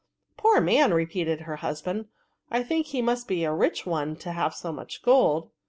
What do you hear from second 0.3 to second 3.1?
"Poor man!" repeated her hus band;" I think he